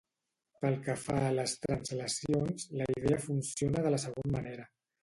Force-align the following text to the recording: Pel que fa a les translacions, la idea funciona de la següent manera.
Pel 0.63 0.77
que 0.87 0.95
fa 1.01 1.17
a 1.25 1.35
les 1.35 1.53
translacions, 1.65 2.67
la 2.83 2.91
idea 2.95 3.21
funciona 3.31 3.87
de 3.89 3.95
la 3.97 4.05
següent 4.09 4.39
manera. 4.41 4.73